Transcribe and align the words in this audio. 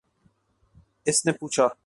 اس 1.05 1.25
نے 1.25 1.31
پوچھا 1.31 1.67